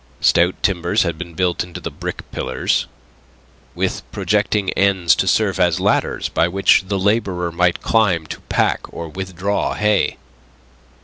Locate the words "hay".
9.75-10.17